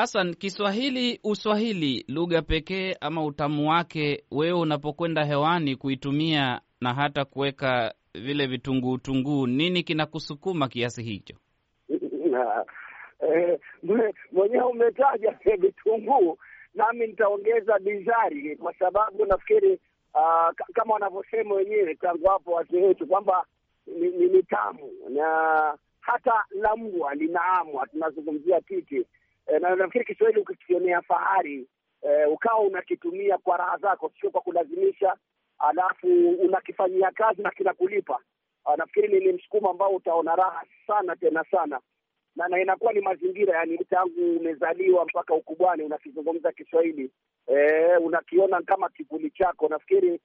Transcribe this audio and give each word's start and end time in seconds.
Hassan, 0.00 0.34
Kiswahili, 0.34 1.20
Uswahili, 1.24 2.04
lugha 2.08 2.42
pekee 2.42 2.94
ama 3.00 3.24
utamu 3.24 3.70
wake, 3.70 4.24
wewe 4.30 4.52
unapokwenda 4.60 5.24
hewani 5.24 5.76
kuitumia 5.76 6.60
na 6.80 6.94
hata 6.94 7.24
kuweka 7.24 7.94
vile 8.14 8.46
vitunguu 8.46 8.98
tunguu, 8.98 9.46
nini 9.46 9.82
kinakusukuma 9.82 10.68
kiasi 10.68 11.02
hicho? 11.02 11.34
Eh, 13.34 13.58
mwenyewe 14.32 14.62
umetaja 14.64 15.38
vitunguu, 15.60 16.38
nami 16.74 17.06
nitaongeza 17.06 17.78
bizari, 17.78 18.56
kwa 18.56 18.74
sababu 18.74 19.26
nafikiri 19.26 19.72
uh, 20.14 20.50
kama 20.74 20.94
wanavyosema 20.94 21.54
wenyewe 21.54 21.94
tangu 21.94 22.28
hapo 22.28 22.52
wazee 22.52 22.82
wetu 22.82 23.06
kwamba 23.06 23.44
ni, 23.86 24.08
ni, 24.08 24.26
ni 24.28 24.42
tamu 24.42 24.90
na 25.08 25.24
hata 26.00 26.44
la 26.50 26.76
mbwa 26.76 27.14
linaamwa. 27.14 27.86
Tunazungumzia 27.86 28.60
titi 28.60 28.96
e, 28.96 29.06
na 29.58 29.76
nafikiri 29.76 30.04
Kiswahili 30.04 30.40
ukikionea 30.40 31.02
fahari 31.02 31.66
e, 32.02 32.24
ukawa 32.26 32.60
unakitumia 32.60 33.38
kwa 33.38 33.56
raha 33.56 33.76
zako, 33.78 34.12
sio 34.20 34.30
kwa 34.30 34.40
kulazimisha, 34.40 35.16
alafu 35.58 36.30
unakifanyia 36.30 37.10
kazi 37.10 37.42
na 37.42 37.50
kinakulipa. 37.50 38.18
Nafikiri 38.76 39.20
ni 39.26 39.32
msukumo 39.32 39.70
ambao 39.70 39.90
utaona 39.90 40.36
raha 40.36 40.64
sana 40.86 41.16
tena 41.16 41.44
sana 41.50 41.80
na, 42.36 42.48
na 42.48 42.60
inakuwa 42.60 42.92
ni 42.92 43.00
mazingira 43.00 43.58
yani, 43.58 43.78
tangu 43.78 44.36
umezaliwa 44.36 45.04
mpaka 45.04 45.34
ukubwani 45.34 45.82
unakizungumza 45.82 46.52
Kiswahili 46.52 47.10
e, 47.46 47.96
unakiona 47.96 48.62
kama 48.62 48.88
kivuli 48.88 49.30
chako. 49.30 49.68
Nafikiri 49.68 50.20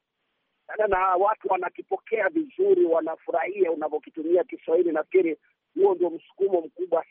na 0.88 1.00
watu 1.00 1.48
wanakipokea 1.48 2.30
vizuri, 2.30 2.86
wanafurahia 2.86 3.72
unavyokitumia 3.72 4.44
Kiswahili. 4.44 4.92
Nafikiri 4.92 5.38
huo 5.76 5.96
ndio 5.96 6.10
msukumo 6.10 6.62
mkubwa 6.62 7.06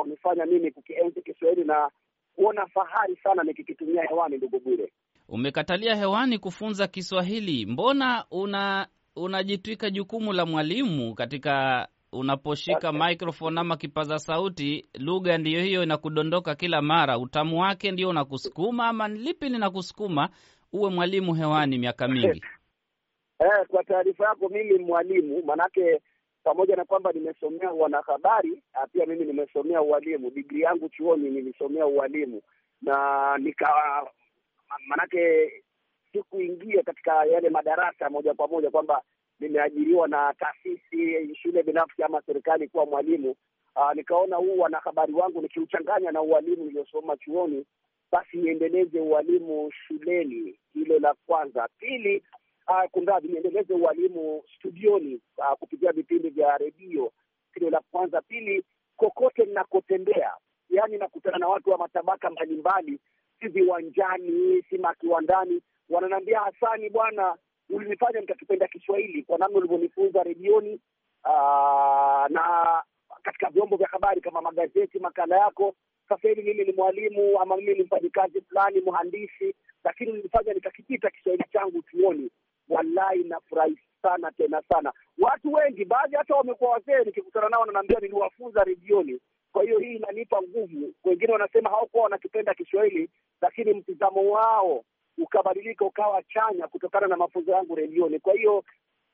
unaonifanya 0.00 0.46
mimi 0.46 0.70
kukienzi 0.70 1.22
Kiswahili 1.22 1.64
na 1.64 1.90
kuona 2.36 2.66
fahari 2.66 3.16
sana 3.16 3.42
nikikitumia 3.42 4.02
hewani. 4.02 4.36
Ndugu 4.36 4.60
Bure, 4.60 4.92
umekatalia 5.28 5.94
hewani 5.96 6.38
kufunza 6.38 6.86
Kiswahili, 6.86 7.66
mbona 7.66 8.24
una 8.30 8.86
unajitwika 9.16 9.90
jukumu 9.90 10.32
la 10.32 10.46
mwalimu 10.46 11.14
katika 11.14 11.88
unaposhika 12.12 12.92
microphone 12.92 13.60
ama 13.60 13.76
kipaza 13.76 14.18
sauti, 14.18 14.88
lugha 14.98 15.38
ndiyo 15.38 15.62
hiyo 15.62 15.82
inakudondoka 15.82 16.54
kila 16.54 16.82
mara. 16.82 17.18
Utamu 17.18 17.60
wake 17.60 17.90
ndio 17.90 18.08
unakusukuma 18.08 18.86
ama 18.88 19.08
lipi 19.08 19.48
linakusukuma 19.48 20.28
uwe 20.72 20.90
mwalimu 20.90 21.34
hewani 21.34 21.78
miaka 21.78 22.08
mingi? 22.08 22.42
Eh, 23.40 23.66
kwa 23.68 23.84
taarifa 23.84 24.24
yako, 24.24 24.48
mimi 24.48 24.78
mwalimu, 24.78 25.42
manake 25.46 26.00
pamoja 26.44 26.76
na 26.76 26.84
kwamba 26.84 27.12
nimesomea 27.12 27.70
wanahabari, 27.70 28.62
pia 28.92 29.06
mimi 29.06 29.24
nimesomea 29.24 29.82
ualimu. 29.82 30.30
Digrii 30.30 30.60
yangu 30.60 30.88
chuoni 30.88 31.30
nilisomea 31.30 31.86
ualimu 31.86 32.42
na 32.82 33.38
nika, 33.38 33.72
manake 34.86 35.52
sikuingia 36.12 36.82
katika 36.82 37.24
yale 37.24 37.50
madarasa 37.50 38.10
moja 38.10 38.34
kwa 38.34 38.48
moja 38.48 38.70
kwamba 38.70 39.02
nimeajiriwa 39.40 40.08
na 40.08 40.34
taasisi 40.38 41.34
shule 41.34 41.62
binafsi 41.62 42.02
ama 42.02 42.22
serikali 42.26 42.68
kuwa 42.68 42.86
mwalimu. 42.86 43.34
Aa, 43.76 43.94
nikaona 43.94 44.36
huu 44.36 44.58
wanahabari 44.58 45.12
wangu 45.12 45.40
nikiuchanganya 45.42 46.10
na 46.12 46.22
ualimu 46.22 46.64
niliosoma 46.64 47.16
chuoni, 47.16 47.66
basi 48.12 48.36
niendeleze 48.36 49.00
ualimu 49.00 49.72
shuleni. 49.72 50.58
Hilo 50.74 50.98
la 50.98 51.14
kwanza. 51.26 51.68
Pili, 51.78 52.22
uh, 52.68 52.90
kunradhi, 52.90 53.28
niendeleze 53.28 53.74
ualimu 53.74 54.42
studioni 54.56 55.20
uh, 55.38 55.52
kupitia 55.58 55.92
vipindi 55.92 56.30
vya 56.30 56.56
redio. 56.58 57.12
Hilo 57.54 57.70
la 57.70 57.80
kwanza. 57.90 58.22
Pili, 58.22 58.64
kokote 58.96 59.44
ninakotembea, 59.44 60.32
yaani 60.70 60.98
nakutana 60.98 61.38
na 61.38 61.48
watu 61.48 61.70
wa 61.70 61.78
matabaka 61.78 62.30
mbalimbali, 62.30 62.98
si 63.40 63.48
viwanjani, 63.48 64.62
si 64.70 64.78
makiwandani, 64.78 65.62
wananiambia 65.90 66.40
Hasani, 66.40 66.90
bwana 66.90 67.36
ulinifanya 67.70 68.20
nikakipenda 68.20 68.68
Kiswahili 68.68 69.22
kwa 69.22 69.38
namna 69.38 69.58
ulivyonifunza 69.58 70.22
redioni 70.22 70.80
na 72.28 72.82
katika 73.22 73.50
vyombo 73.50 73.76
vya 73.76 73.88
habari 73.88 74.20
kama 74.20 74.40
magazeti, 74.40 74.98
makala 74.98 75.36
yako. 75.38 75.74
Sasa 76.08 76.28
hivi 76.28 76.42
mimi 76.42 76.64
ni 76.64 76.72
mwalimu 76.72 77.40
ama 77.40 77.56
mimi 77.56 77.74
ni 77.74 77.82
mfanyikazi 77.82 78.40
fulani, 78.40 78.80
mhandisi, 78.80 79.54
lakini 79.84 80.10
ulinifanya 80.12 80.52
nikakipita 80.52 81.10
Kiswahili 81.10 81.44
changu 81.52 81.82
chuoni. 81.82 82.30
Wallahi 82.80 83.24
nafurahi 83.24 83.78
sana 84.02 84.32
tena 84.32 84.62
sana. 84.68 84.92
Watu 85.18 85.52
wengi, 85.52 85.84
baadhi 85.84 86.16
hata 86.16 86.34
wamekuwa 86.34 86.70
wazee, 86.70 87.04
nikikutana 87.04 87.48
nao 87.48 87.60
wananiambia 87.60 87.98
niliwafunza 88.00 88.64
redioni. 88.64 89.20
Kwa 89.52 89.62
hiyo 89.62 89.78
hii 89.78 89.94
inanipa 89.96 90.42
nguvu. 90.42 90.92
Wengine 91.04 91.32
wanasema 91.32 91.70
hawakuwa 91.70 92.02
wanakipenda 92.04 92.54
Kiswahili, 92.54 93.08
lakini 93.42 93.74
mtizamo 93.74 94.30
wao 94.30 94.84
ukabadilika 95.18 95.84
ukawa 95.84 96.22
chanya 96.22 96.68
kutokana 96.68 97.06
na 97.06 97.16
mafunzo 97.16 97.52
yangu 97.52 97.74
redioni. 97.74 98.18
Kwa 98.20 98.34
hiyo 98.34 98.64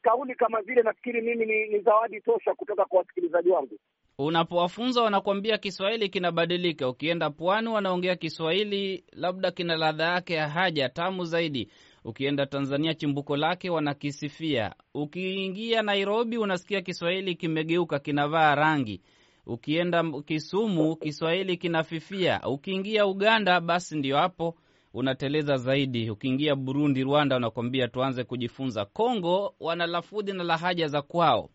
kauli 0.03 0.34
kama 0.34 0.62
zile 0.62 0.82
nafikiri 0.82 1.21
mimi 1.22 1.47
ni, 1.47 1.66
ni 1.69 1.78
zawadi 1.81 2.21
tosha 2.21 2.55
kutoka 2.55 2.84
kwa 2.84 2.99
wasikilizaji 2.99 3.50
wangu. 3.50 3.78
Unapowafunza 4.19 5.03
wanakuambia 5.03 5.59
Kiswahili 5.59 6.09
kinabadilika. 6.09 6.88
Ukienda 6.88 7.31
pwani 7.31 7.69
wanaongea 7.69 8.16
Kiswahili 8.16 9.05
labda 9.12 9.50
kina 9.50 9.76
ladha 9.76 10.05
yake 10.05 10.34
ya 10.34 10.49
haja 10.49 10.88
tamu 10.88 11.25
zaidi. 11.25 11.71
Ukienda 12.09 12.47
Tanzania 12.47 12.94
chimbuko 12.94 13.37
lake 13.37 13.71
wanakisifia. 13.71 14.75
Ukiingia 14.94 15.83
Nairobi 15.83 16.39
unasikia 16.39 16.81
Kiswahili 16.83 17.34
kimegeuka, 17.34 17.99
kinavaa 17.99 18.55
rangi. 18.55 19.03
Ukienda 19.47 20.05
Kisumu 20.25 20.97
Kiswahili 20.97 21.56
kinafifia. 21.56 22.41
Ukiingia 22.49 23.06
Uganda 23.06 23.61
basi 23.61 23.99
ndio 23.99 24.17
hapo 24.17 24.55
unateleza 24.94 25.56
zaidi. 25.56 26.11
Ukiingia 26.11 26.55
Burundi, 26.56 27.03
Rwanda 27.05 27.34
wanakwambia 27.37 27.89
tuanze 27.89 28.25
kujifunza. 28.25 28.84
Kongo 28.84 29.55
wana 29.61 29.87
lafudhi 29.87 30.33
na 30.33 30.44
lahaja 30.44 30.88
za 30.88 31.03
kwao. 31.03 31.50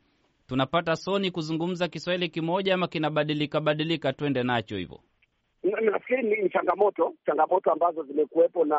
Tunapata 0.47 0.95
soni 0.95 1.31
kuzungumza 1.31 1.87
Kiswahili 1.87 2.29
kimoja 2.29 2.73
ama 2.73 2.87
kinabadilika 2.87 3.59
badilika, 3.61 4.13
twende 4.13 4.43
nacho 4.43 4.77
hivyo. 4.77 4.99
Nafikiri 5.91 6.43
ni 6.43 6.49
changamoto, 6.49 7.13
changamoto 7.25 7.71
ambazo 7.71 8.03
zimekuwepo 8.03 8.65
na 8.65 8.77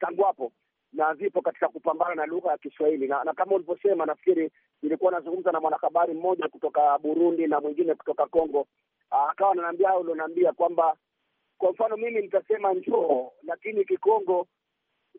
tangu 0.00 0.22
hapo 0.22 0.52
na 0.96 1.14
zipo 1.14 1.40
katika 1.42 1.68
kupambana 1.68 2.14
na 2.14 2.26
lugha 2.26 2.50
ya 2.50 2.58
Kiswahili 2.58 3.08
na, 3.08 3.24
na 3.24 3.32
kama 3.32 3.52
ulivyosema, 3.54 4.06
nafikiri 4.06 4.50
nilikuwa 4.82 5.12
nazungumza 5.12 5.52
na 5.52 5.60
mwanahabari 5.60 6.14
mmoja 6.14 6.48
kutoka 6.48 6.98
Burundi 6.98 7.46
na 7.46 7.60
mwingine 7.60 7.94
kutoka 7.94 8.26
Kongo, 8.26 8.66
akawa 9.10 9.52
ananiambia 9.52 9.88
au 9.90 10.00
ulionaambia 10.00 10.52
kwamba 10.52 10.96
kwa 11.58 11.70
mfano 11.72 11.96
mimi 11.96 12.20
nitasema 12.20 12.72
njoo, 12.74 13.30
lakini 13.42 13.84
Kikongo 13.84 14.46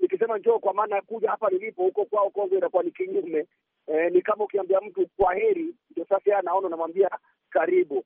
nikisema 0.02 0.38
njoo 0.38 0.60
kwa 0.60 0.74
maana 0.74 0.96
ya 0.96 1.02
kuja 1.02 1.30
hapa 1.30 1.50
nilipo, 1.50 1.84
huko 1.84 2.06
kwao 2.06 2.30
Kongo 2.30 2.56
inakuwa 2.58 2.84
ni 2.84 2.92
kinyume. 2.92 3.46
E, 3.88 4.09
ni 4.09 4.22
kama 4.22 4.44
ukiambia 4.44 4.82
mtu 4.82 5.08
kwa 5.18 5.34
heri, 5.36 5.76
ndio 5.92 6.06
sasa 6.06 6.22
yeye 6.26 6.40
anaona 6.40 6.68
unamwambia 6.68 7.09
karibu. 7.50 8.04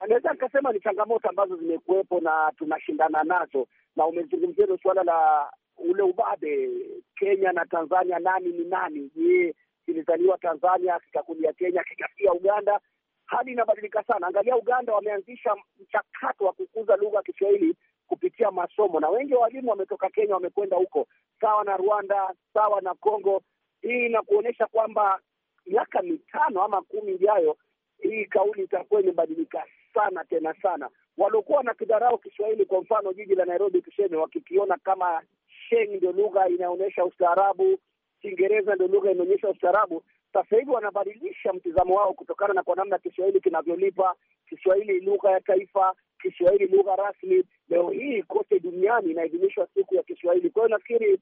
Anaweza 0.00 0.32
nikasema 0.32 0.72
ni 0.72 0.80
changamoto 0.80 1.28
ambazo 1.28 1.56
zimekuwepo 1.56 2.20
na 2.20 2.52
tunashindana 2.58 3.24
nazo, 3.24 3.66
na 3.96 4.06
umezungumzia 4.06 4.64
hilo 4.64 4.78
suala 4.82 5.02
la 5.02 5.50
ule 5.78 6.02
ubabe 6.02 6.70
Kenya 7.16 7.52
na 7.52 7.66
Tanzania, 7.66 8.18
nani 8.18 8.48
ni 8.48 8.64
nani? 8.64 9.10
Je, 9.16 9.54
kilizaliwa 9.86 10.38
Tanzania 10.38 10.98
kikakulia 11.00 11.52
Kenya 11.52 11.82
kikafikia 11.84 12.32
Uganda? 12.32 12.80
Hali 13.26 13.52
inabadilika 13.52 14.02
sana. 14.04 14.26
Angalia 14.26 14.56
Uganda, 14.56 14.92
wameanzisha 14.94 15.56
mchakato 15.80 16.44
wa 16.44 16.52
kukuza 16.52 16.96
lugha 16.96 17.16
ya 17.16 17.22
Kiswahili 17.22 17.76
kupitia 18.06 18.50
masomo, 18.50 19.00
na 19.00 19.08
wengi 19.08 19.34
wa 19.34 19.40
walimu 19.40 19.70
wametoka 19.70 20.08
Kenya, 20.10 20.34
wamekwenda 20.34 20.76
huko, 20.76 21.06
sawa 21.40 21.64
na 21.64 21.76
Rwanda, 21.76 22.34
sawa 22.54 22.80
na 22.80 22.94
Congo. 22.94 23.42
Hii 23.82 24.06
inakuonyesha 24.06 24.66
kwamba 24.66 25.20
miaka 25.66 26.02
mitano 26.02 26.62
ama 26.62 26.82
kumi 26.82 27.12
ijayo, 27.12 27.56
hii 28.02 28.24
kauli 28.24 28.62
itakuwa 28.62 29.00
imebadilika 29.00 29.64
sana 29.94 30.24
tena 30.24 30.54
sana. 30.62 30.88
Waliokuwa 31.18 31.62
na 31.62 31.74
kidharau 31.74 32.18
Kiswahili, 32.18 32.64
kwa 32.64 32.80
mfano 32.82 33.12
jiji 33.12 33.34
la 33.34 33.44
Nairobi, 33.44 33.82
tuseme, 33.82 34.16
wakikiona 34.16 34.76
kama 34.76 35.22
Sheng 35.68 35.96
ndio 35.96 36.12
lugha 36.12 36.48
inaonyesha 36.48 37.04
ustaarabu, 37.04 37.78
Kiingereza 38.20 38.74
ndio 38.74 38.86
lugha 38.86 39.10
inaonyesha 39.10 39.48
ustaarabu 39.48 40.02
sasa 40.34 40.56
hivi 40.56 40.70
wanabadilisha 40.70 41.52
mtizamo 41.52 41.94
wao 41.94 42.12
kutokana 42.12 42.54
na 42.54 42.62
kwa 42.62 42.76
namna 42.76 42.98
Kiswahili 42.98 43.40
kinavyolipa. 43.40 44.14
Kiswahili 44.48 45.00
lugha 45.00 45.30
ya 45.30 45.40
taifa, 45.40 45.94
Kiswahili 46.22 46.66
lugha 46.66 46.96
rasmi. 46.96 47.44
Leo 47.68 47.90
hii 47.90 48.22
kote 48.22 48.58
duniani 48.60 49.10
inaadhimishwa 49.10 49.68
siku 49.74 49.94
ya 49.94 50.02
Kiswahili. 50.02 50.50
Kwa 50.50 50.62
hiyo 50.62 50.68
nafikiri 50.76 51.18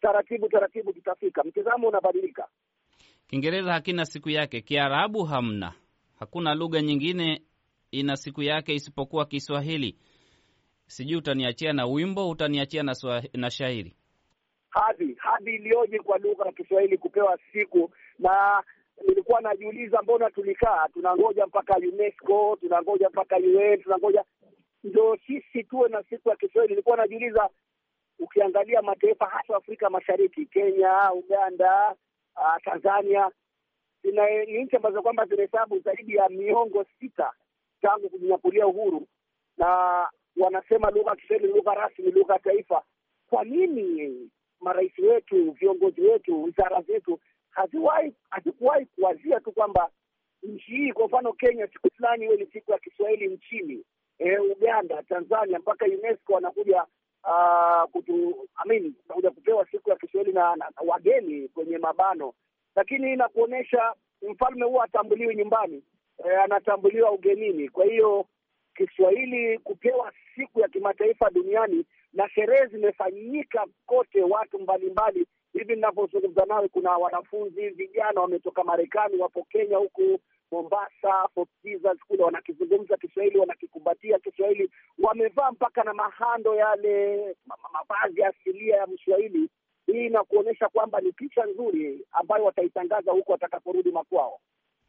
taratibu 0.00 0.48
taratibu 0.48 0.92
tutafika, 0.92 1.44
mtizamo 1.44 1.88
unabadilika. 1.88 2.48
Kiingereza 3.26 3.72
hakina 3.72 4.04
siku 4.04 4.30
yake, 4.30 4.60
Kiarabu 4.60 5.24
hamna, 5.24 5.72
hakuna 6.18 6.54
lugha 6.54 6.82
nyingine 6.82 7.42
ina 7.90 8.16
siku 8.16 8.42
yake 8.42 8.74
isipokuwa 8.74 9.24
Kiswahili. 9.26 9.96
Sijui 10.88 11.16
utaniachia 11.16 11.72
na 11.72 11.86
wimbo, 11.86 12.30
utaniachia 12.30 12.82
na, 12.82 12.94
na 13.34 13.50
shairi 13.50 13.96
hadhi 14.70 15.14
hadhi 15.18 15.54
iliyoje 15.54 15.98
kwa 15.98 16.18
lugha 16.18 16.46
ya 16.46 16.52
Kiswahili 16.52 16.98
kupewa 16.98 17.38
siku. 17.52 17.90
Na 18.18 18.62
nilikuwa 19.08 19.40
najiuliza 19.40 20.02
mbona 20.02 20.30
tulikaa 20.30 20.88
tunangoja 20.92 21.46
mpaka 21.46 21.76
UNESCO, 21.76 22.56
tunangoja 22.60 23.08
mpaka 23.08 23.36
UN, 23.36 23.82
tunangoja 23.82 24.24
ndo 24.84 25.18
sisi 25.26 25.64
tuwe 25.64 25.88
na 25.88 26.02
siku 26.02 26.28
ya 26.28 26.36
Kiswahili. 26.36 26.72
Nilikuwa 26.74 26.96
najiuliza, 26.96 27.48
ukiangalia 28.18 28.82
mataifa 28.82 29.26
hasa 29.26 29.56
Afrika 29.56 29.90
Mashariki, 29.90 30.46
Kenya, 30.46 31.12
Uganda, 31.12 31.94
uh, 32.36 32.62
Tanzania 32.64 33.30
ni 34.46 34.62
nchi 34.64 34.76
ambazo 34.76 35.02
kwamba 35.02 35.24
zinahesabu 35.26 35.78
zaidi 35.78 36.14
ya 36.14 36.28
miongo 36.28 36.84
sita 37.00 37.32
tangu 37.82 38.08
kujinyakulia 38.08 38.66
uhuru, 38.66 39.06
na 39.56 40.06
wanasema 40.38 40.90
lugha 40.90 41.10
ya 41.10 41.16
Kiswahili 41.16 41.52
lugha 41.52 41.74
rasmi, 41.74 42.10
lugha 42.10 42.32
ya 42.32 42.38
taifa. 42.38 42.82
Kwa 43.30 43.44
nini 43.44 44.30
marais 44.60 44.98
wetu, 44.98 45.50
viongozi 45.52 46.00
wetu, 46.00 46.42
wizara 46.44 46.82
zetu 46.82 47.20
haziwahi 47.50 48.12
hazikuwahi 48.30 48.86
kuwazia 48.86 49.40
tu 49.40 49.52
kwamba 49.52 49.90
nchi 50.42 50.70
hii, 50.70 50.92
kwa 50.92 51.06
mfano 51.06 51.32
Kenya, 51.32 51.66
siku 51.66 51.88
fulani 51.96 52.24
iwe 52.24 52.36
ni 52.36 52.46
siku 52.46 52.72
ya 52.72 52.78
Kiswahili 52.78 53.26
nchini 53.28 53.84
e, 54.18 54.38
Uganda, 54.38 55.02
Tanzania, 55.02 55.58
mpaka 55.58 55.84
UNESCO 55.86 56.32
wanakuja 56.34 56.84
uh, 57.24 57.90
kutu 57.90 58.48
amin 58.54 58.94
wanakuja 59.08 59.30
kupewa 59.30 59.66
siku 59.70 59.90
ya 59.90 59.96
Kiswahili 59.96 60.32
na, 60.32 60.56
na, 60.56 60.64
na 60.76 60.82
wageni 60.92 61.48
kwenye 61.48 61.78
mabano, 61.78 62.32
lakini 62.76 63.12
inakuonyesha 63.12 63.94
mfalme 64.30 64.64
huwa 64.66 64.84
atambuliwi 64.84 65.36
nyumbani 65.36 65.82
e, 66.24 66.36
anatambuliwa 66.36 67.12
ugenini. 67.12 67.68
Kwa 67.68 67.84
hiyo 67.84 68.26
Kiswahili 68.78 69.58
kupewa 69.58 70.12
siku 70.36 70.60
ya 70.60 70.68
kimataifa 70.68 71.30
duniani 71.30 71.84
na 72.12 72.28
sherehe 72.30 72.66
zimefanyika 72.66 73.66
kote, 73.86 74.22
watu 74.22 74.58
mbalimbali. 74.58 75.26
Hivi 75.52 75.74
ninavyozungumza 75.74 76.44
nawe, 76.44 76.68
kuna 76.68 76.90
wanafunzi 76.90 77.68
vijana 77.68 78.20
wametoka 78.20 78.64
Marekani, 78.64 79.16
wapo 79.16 79.44
Kenya 79.50 79.76
huku 79.76 80.20
Mombasa, 80.52 81.28
Fort 81.34 81.48
Jesus 81.64 81.98
kule, 82.08 82.22
wanakizungumza 82.22 82.96
Kiswahili, 82.96 83.38
wanakikumbatia 83.38 84.18
Kiswahili, 84.18 84.70
wamevaa 84.98 85.50
mpaka 85.52 85.82
na 85.84 85.94
mahando 85.94 86.54
yale 86.54 87.18
mavazi 87.72 88.22
asilia 88.24 88.76
ya 88.76 88.86
Mswahili. 88.86 89.48
Hii 89.86 90.06
inakuonyesha 90.06 90.68
kwamba 90.68 91.00
ni 91.00 91.12
picha 91.12 91.44
nzuri 91.44 92.04
ambayo 92.12 92.44
wataitangaza 92.44 93.12
huko 93.12 93.32
watakaporudi 93.32 93.90
makwao. 93.92 94.37